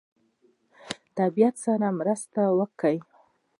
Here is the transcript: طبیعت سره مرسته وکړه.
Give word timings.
طبیعت 1.17 1.55
سره 1.65 1.87
مرسته 1.99 2.41
وکړه. 2.57 2.93